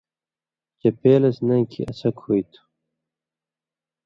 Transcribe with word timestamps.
چپے 0.79 1.13
لس 1.21 1.37
نَیں 1.47 1.65
کھیں 1.71 1.87
اڅھک 1.89 2.15
ہُوئ 2.23 2.41
تھُو۔ 2.51 2.61